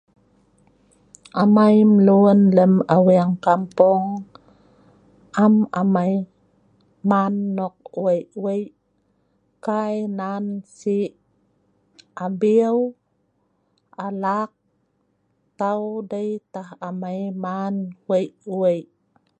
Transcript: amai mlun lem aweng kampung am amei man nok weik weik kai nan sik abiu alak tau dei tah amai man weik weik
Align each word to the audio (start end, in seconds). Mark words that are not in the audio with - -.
amai 1.41 1.75
mlun 1.93 2.39
lem 2.57 2.73
aweng 2.95 3.33
kampung 3.45 4.05
am 5.43 5.55
amei 5.81 6.13
man 7.09 7.33
nok 7.57 7.75
weik 8.03 8.29
weik 8.45 8.71
kai 9.65 9.95
nan 10.19 10.45
sik 10.77 11.11
abiu 12.25 12.75
alak 14.05 14.51
tau 15.59 15.83
dei 16.11 16.29
tah 16.53 16.69
amai 16.87 17.19
man 17.43 17.75
weik 18.09 18.31
weik 18.61 18.87